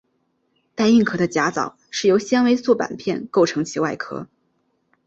[0.73, 4.27] 带硬壳的甲藻是由纤维素板片构成其外壳。